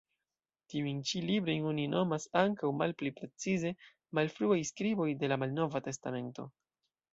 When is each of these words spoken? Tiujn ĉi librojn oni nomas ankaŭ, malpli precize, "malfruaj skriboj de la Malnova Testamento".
Tiujn 0.73 1.01
ĉi 1.09 1.19
librojn 1.25 1.67
oni 1.71 1.85
nomas 1.91 2.25
ankaŭ, 2.41 2.73
malpli 2.79 3.13
precize, 3.21 3.75
"malfruaj 4.21 4.59
skriboj 4.73 5.09
de 5.23 5.33
la 5.33 5.41
Malnova 5.45 5.85
Testamento". 5.93 6.51